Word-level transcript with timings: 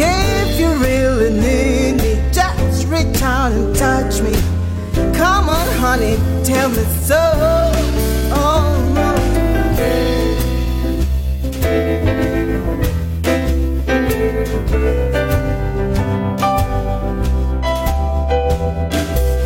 If 0.00 0.60
you 0.60 0.72
really 0.74 1.30
need 1.30 1.96
me, 2.00 2.30
just 2.32 2.86
reach 2.86 3.20
out 3.20 3.50
and 3.50 3.74
touch 3.74 4.20
me. 4.22 4.32
Come 5.12 5.48
on, 5.48 5.66
honey, 5.78 6.16
tell 6.44 6.68
me 6.68 6.84
so. 7.02 7.18
Oh. 8.30 8.84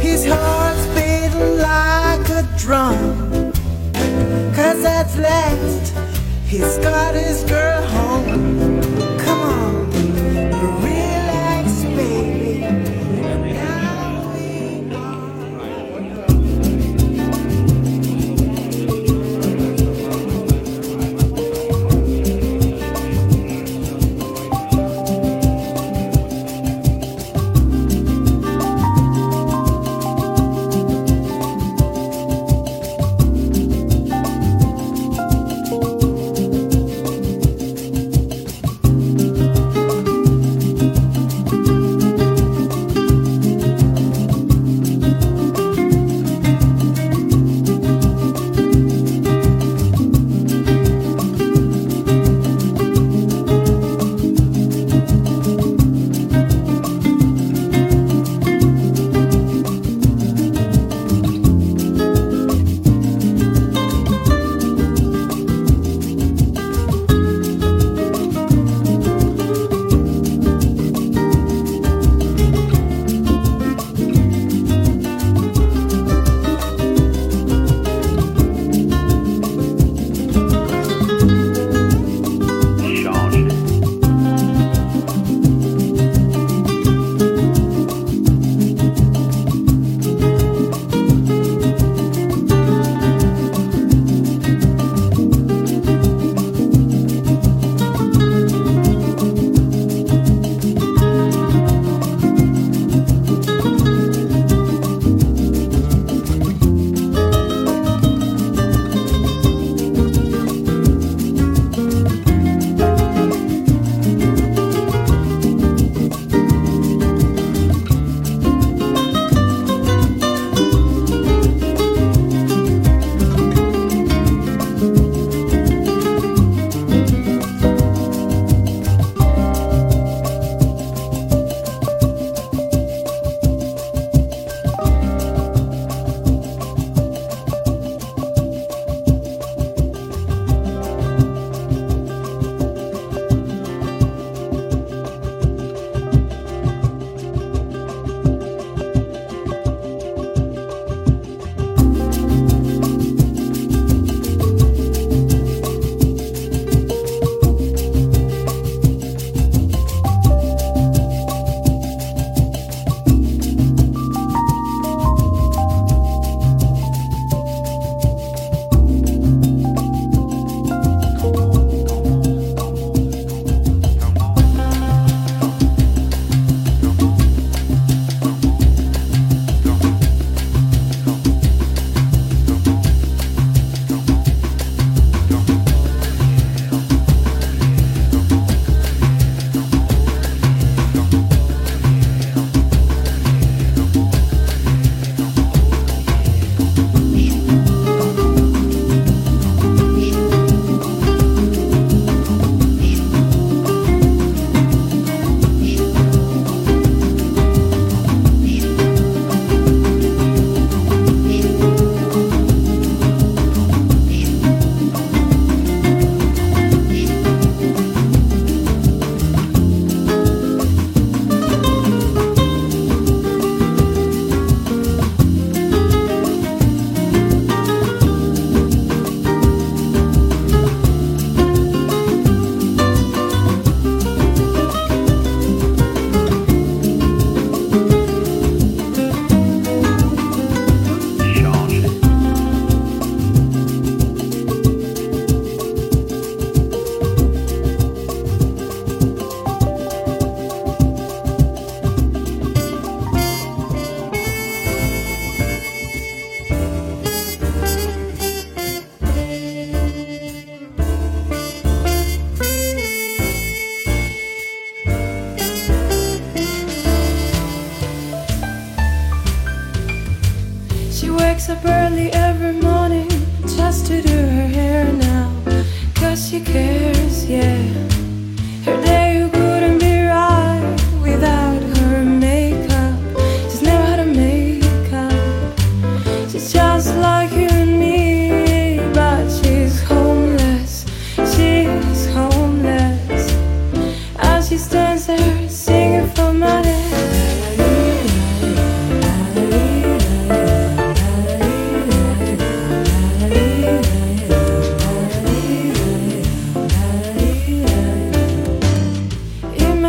His 0.03 0.27
heart's 0.27 0.87
beating 0.89 1.57
like 1.57 2.29
a 2.29 2.47
drum. 2.59 3.53
Cause 4.55 4.85
at 4.85 5.17
last 5.17 5.95
he's 6.45 6.77
got 6.77 7.15
his 7.15 7.43
girl 7.45 7.83
home. 7.85 8.52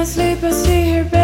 I 0.04 0.06
sleep, 0.06 0.44
I 0.44 0.52
see 0.52 0.92
her 0.96 1.06
back. 1.06 1.23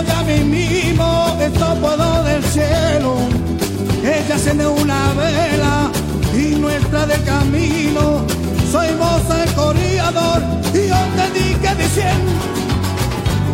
Hoy 0.00 0.06
a 0.08 0.22
mí 0.22 0.40
mismo 0.44 1.36
el 1.38 1.52
del 1.52 2.44
cielo, 2.44 3.18
ella 4.02 4.34
enciende 4.34 4.66
una 4.66 5.12
vela 5.12 5.90
y 6.34 6.54
nuestra 6.54 7.04
del 7.04 7.22
camino. 7.24 8.24
Soy 8.72 8.94
moza 8.94 9.44
el 9.44 9.52
corredor 9.52 10.42
y 10.72 10.88
yo 10.88 10.96
te 11.16 11.38
dije 11.38 11.74
diciendo, 11.74 12.32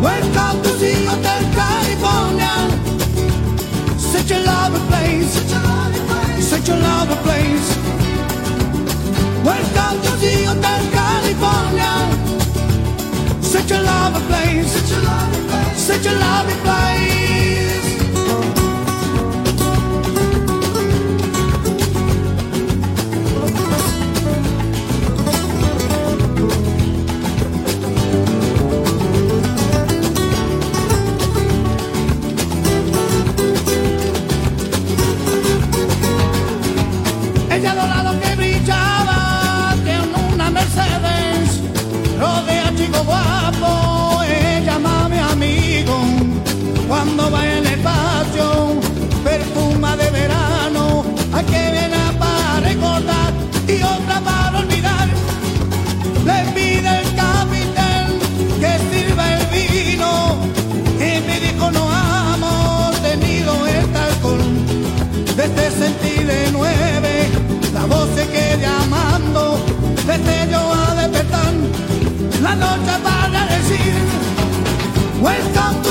welcome 0.01 0.61
to 0.63 0.69
the 0.79 1.05
Hotel 1.09 1.43
California, 1.53 2.69
such 3.97 4.31
a 4.31 4.39
lovely 4.39 4.79
place, 4.87 5.27
such 5.33 5.51
a 5.51 5.59
lovely 5.59 5.99
place. 6.07 6.49
Such 6.49 6.69
a 6.69 6.75
lovely 6.77 7.15
place. 7.23 7.36
such 15.87 16.05
a 16.05 16.11
lovely 16.19 16.53
vibe. 16.65 16.86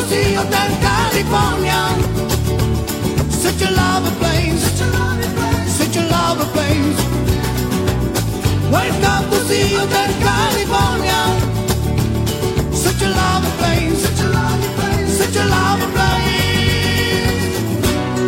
California. 0.09 1.81
Such 3.29 3.63
a 3.63 3.71
lovely 3.73 4.13
place, 4.21 4.63
such 5.79 5.97
a 5.97 6.03
lovely 6.03 6.47
place. 6.55 6.99
Welcome 8.71 9.31
to 9.31 9.39
see 9.49 9.73
you 9.73 9.85
California. 9.89 11.21
Such 12.73 13.03
a 13.03 13.09
lovely 13.09 13.51
place, 13.59 14.03
such 15.19 15.37
a 15.37 15.45
lovely 15.45 15.89
place. 15.97 16.47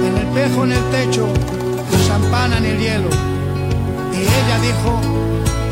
En 0.07 0.17
el 0.17 0.17
espejo 0.27 0.65
en 0.65 0.73
el 0.73 0.85
techo, 0.91 1.29
champán 2.07 2.53
en 2.55 2.65
el 2.65 2.79
hielo. 2.79 3.11
Y 4.13 4.21
ella 4.23 4.59
dijo, 4.61 5.01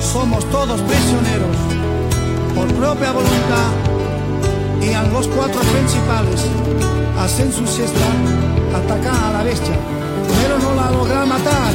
somos 0.01 0.45
todos 0.51 0.81
prisioneros, 0.83 1.57
por 2.55 2.69
propia 2.75 3.11
voluntad. 3.11 3.96
Y 4.87 4.93
a 4.95 5.03
los 5.03 5.27
cuatro 5.27 5.61
principales 5.63 6.47
hacen 7.19 7.53
su 7.53 7.67
siesta, 7.67 8.07
atacan 8.73 9.17
a 9.17 9.33
la 9.33 9.43
bestia, 9.43 9.75
pero 10.41 10.59
no 10.61 10.81
la 10.81 10.91
logran 10.93 11.29
matar. 11.29 11.73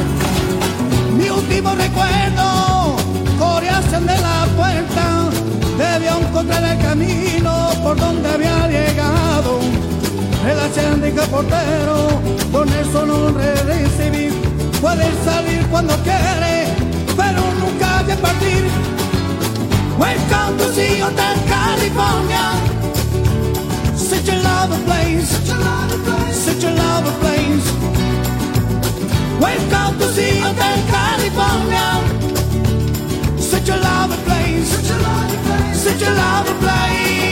Mi 1.17 1.30
último 1.30 1.76
recuerdo, 1.76 2.95
coreasen 3.38 4.08
de 4.08 4.17
la 4.17 4.47
puerta, 4.56 5.30
debió 5.78 6.19
encontrar 6.19 6.63
el 6.63 6.82
camino 6.82 7.71
por 7.84 7.97
donde 7.97 8.30
había 8.30 8.67
llegado. 8.69 9.60
El 10.50 10.60
acéndico 10.60 11.24
portero, 11.26 12.08
con 12.50 12.69
eso 12.69 13.06
no 13.06 13.30
recibí, 13.32 14.30
puede 14.80 15.12
salir 15.26 15.67
cuando 15.67 15.93
quiere, 15.97 16.74
pero 17.17 17.41
nunca 17.60 18.04
de 18.04 18.15
partir. 18.15 18.63
Welcome 20.00 20.58
to 20.58 20.71
the 24.31 24.47
Hotel 24.47 24.71
California. 24.77 25.31
Such 25.33 25.49
a 25.49 25.67
lovely 25.67 25.99
place, 26.05 26.39
such 26.45 26.63
a 26.63 26.71
lovely 26.71 27.13
place. 27.21 27.67
Welcome 29.39 29.99
to 29.99 30.07
the 30.07 30.29
Hotel 30.43 30.77
California. 30.95 31.87
Such 33.39 33.69
a 33.69 33.77
lovely 33.77 34.17
place, 34.25 34.69
such 35.83 36.01
a 36.01 36.13
lovely 36.13 36.53
place. 36.59 37.30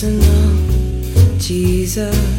personal, 0.00 1.40
Jesus. 1.40 2.37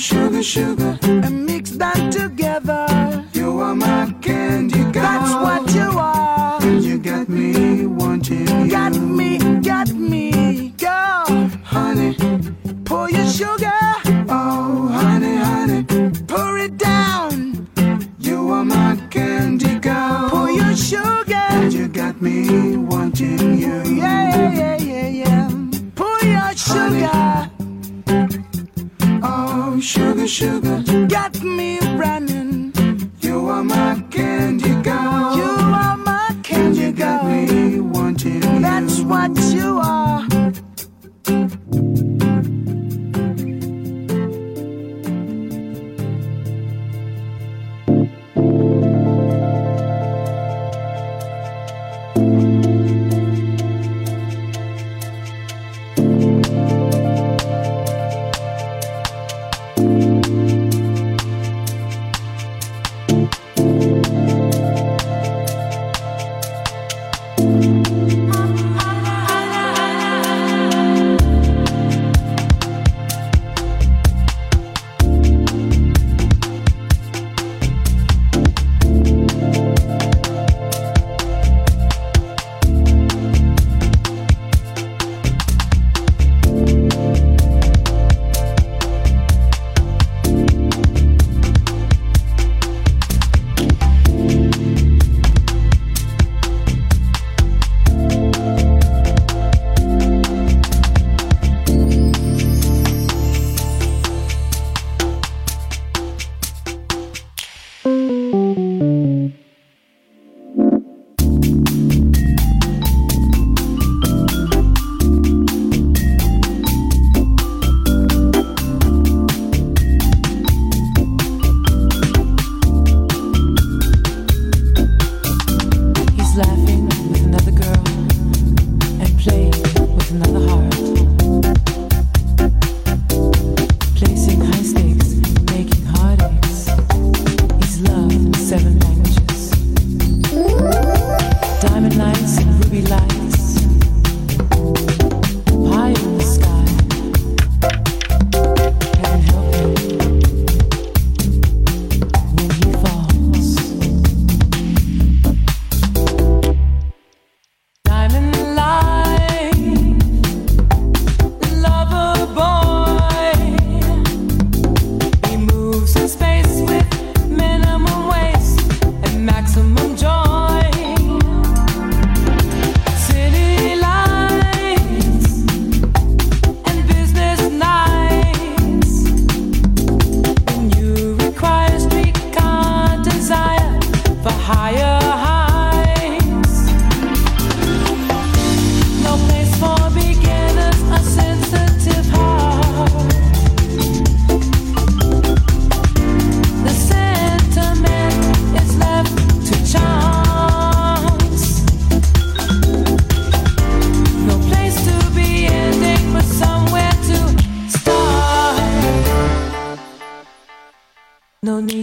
sugar, 0.00 0.42
sugar, 0.42 0.98
and 1.02 1.44
mix 1.44 1.72
that 1.72 2.10
together. 2.10 2.86
You 3.34 3.60
are 3.60 3.74
my 3.74 4.14
candy 4.22 4.82
girl. 4.84 4.92
That's 4.92 5.34
what 5.34 5.74
you 5.74 5.98
are. 5.98 6.62
You 6.80 6.98
got 6.98 7.28
me 7.28 7.86
wanting 7.86 8.48
you. 8.48 8.70
Got 8.70 8.94
me 8.94 9.39
sugar. 30.40 30.89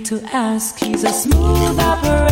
to 0.07 0.21
ask. 0.31 0.79
He's 0.79 1.03
a 1.03 1.11
smooth 1.11 1.79
operator. 1.79 2.26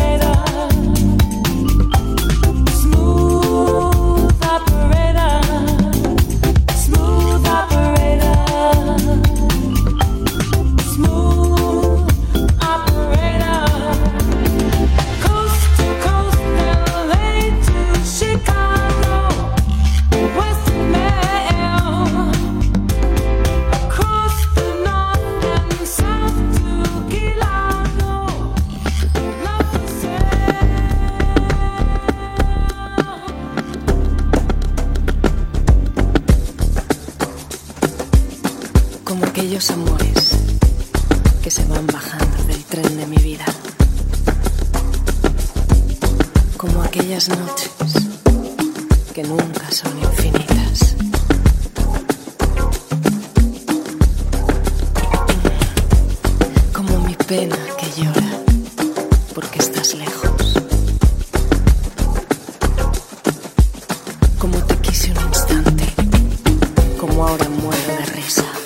muero 67.56 67.96
de 67.96 68.04
risa. 68.06 68.65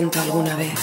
alguna 0.00 0.56
vez. 0.56 0.80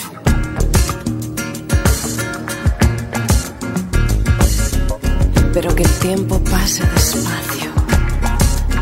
Pero 5.53 5.75
que 5.75 5.83
el 5.83 5.91
tiempo 5.99 6.39
pase 6.43 6.83
despacio 6.85 7.71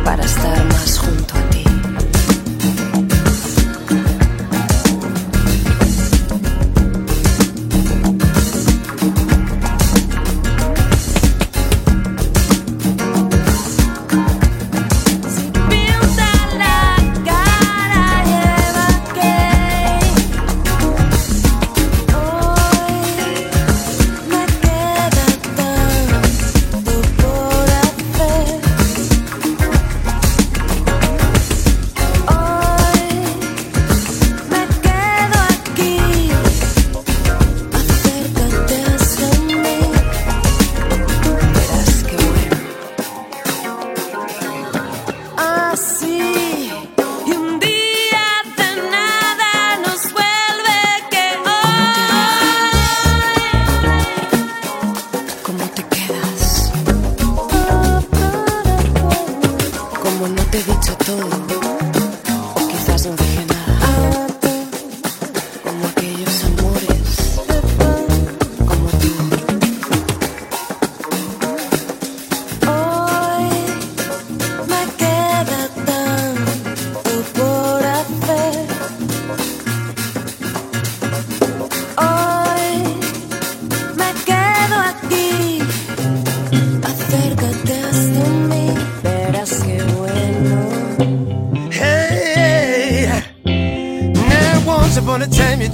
para 0.04 0.26
estar 0.26 0.66
más 0.66 0.98
juntos. 0.98 1.35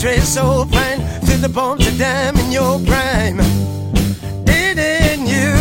train 0.02 0.22
so 0.22 0.66
fine, 0.66 1.00
to 1.28 1.38
the 1.38 1.48
bone 1.48 1.80
of 1.80 1.98
dime 2.00 2.36
in 2.38 2.52
your 2.52 2.80
prime. 2.80 3.40
It 4.48 4.80
in 4.80 5.28
you. 5.28 5.54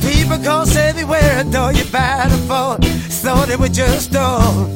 People 0.00 0.36
cross 0.42 0.74
everywhere, 0.74 1.42
adore 1.42 1.72
you 1.72 1.84
by 1.92 2.26
the 2.28 2.38
fault. 2.48 2.84
Thought 3.22 3.50
it 3.50 3.58
was 3.60 3.70
just 3.70 4.16
all. 4.16 4.69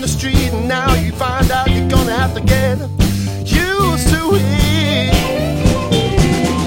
the 0.00 0.08
street, 0.08 0.52
and 0.52 0.68
now 0.68 0.94
you 0.94 1.12
find 1.12 1.50
out 1.50 1.70
you're 1.70 1.88
gonna 1.88 2.12
have 2.12 2.34
to 2.34 2.40
get 2.40 2.78
used 3.44 4.08
to 4.08 4.30
it. 4.34 5.12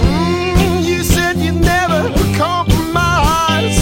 Mm, 0.03 0.84
you 0.84 1.03
said 1.03 1.38
you 1.38 1.51
never 1.51 2.09
compromise 2.38 3.79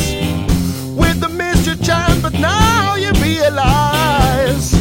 with 0.96 1.20
the 1.20 1.28
Mr. 1.28 1.74
child, 1.84 2.22
but 2.22 2.34
now 2.34 2.96
you 2.96 3.12
realize 3.22 4.72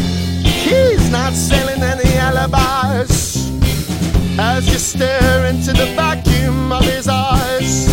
he's 0.64 1.10
not 1.10 1.32
selling 1.32 1.82
any 1.82 2.10
alibis 2.18 3.50
as 4.38 4.68
you 4.68 4.78
stare 4.78 5.46
into 5.46 5.72
the 5.72 5.86
vacuum 5.96 6.72
of 6.72 6.84
his 6.84 7.08
eyes. 7.08 7.87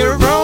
your 0.00 0.14
own. 0.14 0.39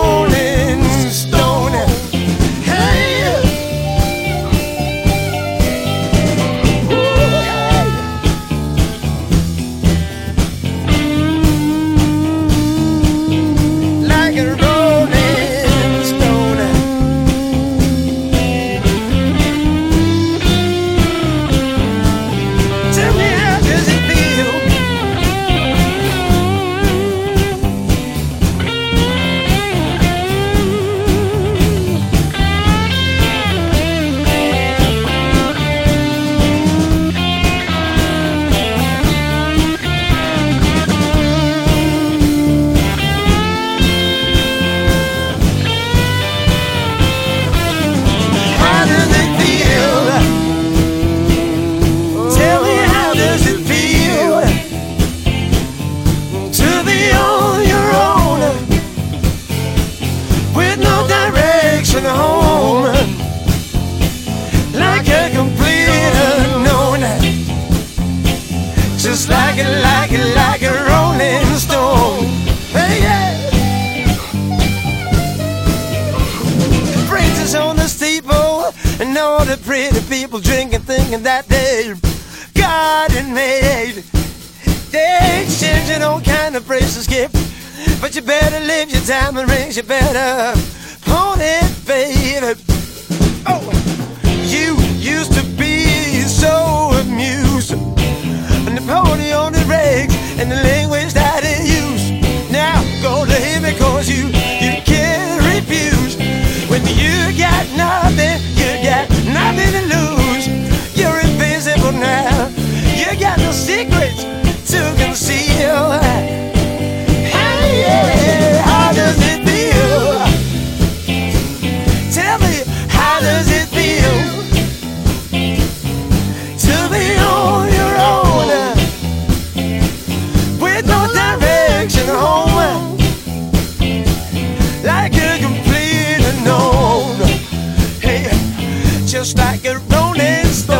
just 139.16 139.38
like 139.38 139.64
a 139.64 139.78
rolling 139.88 140.44
stone. 140.44 140.75